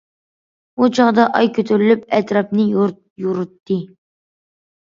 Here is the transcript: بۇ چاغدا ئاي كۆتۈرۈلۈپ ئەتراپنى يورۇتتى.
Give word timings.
بۇ 0.79 0.87
چاغدا 0.99 1.25
ئاي 1.41 1.49
كۆتۈرۈلۈپ 1.59 2.09
ئەتراپنى 2.19 2.67
يورۇتتى. 2.73 3.81